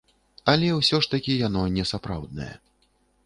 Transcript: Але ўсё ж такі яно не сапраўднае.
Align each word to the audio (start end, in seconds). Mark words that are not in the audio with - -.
Але 0.51 0.69
ўсё 0.77 0.97
ж 1.03 1.11
такі 1.13 1.35
яно 1.47 1.63
не 1.77 1.83
сапраўднае. 1.91 2.51